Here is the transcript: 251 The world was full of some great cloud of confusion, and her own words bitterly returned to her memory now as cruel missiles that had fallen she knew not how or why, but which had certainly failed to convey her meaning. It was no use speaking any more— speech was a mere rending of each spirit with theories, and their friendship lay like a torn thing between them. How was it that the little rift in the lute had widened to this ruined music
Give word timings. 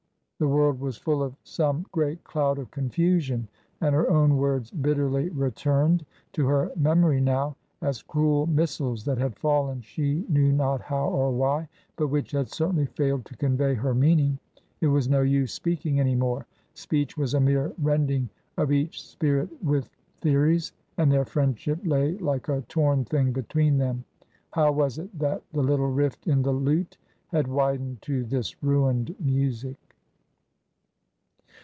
251 0.41 0.57
The 0.57 0.63
world 0.63 0.79
was 0.83 0.97
full 0.97 1.21
of 1.21 1.35
some 1.43 1.85
great 1.91 2.23
cloud 2.23 2.57
of 2.57 2.71
confusion, 2.71 3.47
and 3.79 3.93
her 3.93 4.09
own 4.09 4.37
words 4.37 4.71
bitterly 4.71 5.29
returned 5.29 6.03
to 6.33 6.47
her 6.47 6.71
memory 6.75 7.21
now 7.21 7.55
as 7.83 8.01
cruel 8.01 8.47
missiles 8.47 9.05
that 9.05 9.19
had 9.19 9.37
fallen 9.37 9.81
she 9.81 10.25
knew 10.29 10.51
not 10.51 10.81
how 10.81 11.07
or 11.09 11.29
why, 11.31 11.67
but 11.95 12.07
which 12.07 12.31
had 12.31 12.49
certainly 12.49 12.87
failed 12.87 13.23
to 13.25 13.35
convey 13.37 13.75
her 13.75 13.93
meaning. 13.93 14.39
It 14.79 14.87
was 14.87 15.07
no 15.07 15.21
use 15.21 15.53
speaking 15.53 15.99
any 15.99 16.15
more— 16.15 16.47
speech 16.73 17.15
was 17.19 17.35
a 17.35 17.39
mere 17.39 17.71
rending 17.77 18.27
of 18.57 18.71
each 18.71 18.99
spirit 18.99 19.49
with 19.63 19.91
theories, 20.21 20.73
and 20.97 21.11
their 21.11 21.23
friendship 21.25 21.79
lay 21.83 22.17
like 22.17 22.49
a 22.49 22.61
torn 22.61 23.05
thing 23.05 23.31
between 23.31 23.77
them. 23.77 24.05
How 24.53 24.71
was 24.71 24.97
it 24.97 25.19
that 25.19 25.43
the 25.53 25.61
little 25.61 25.91
rift 25.91 26.25
in 26.25 26.41
the 26.41 26.51
lute 26.51 26.97
had 27.27 27.47
widened 27.47 28.01
to 28.01 28.23
this 28.25 28.63
ruined 28.63 29.15
music 29.19 29.77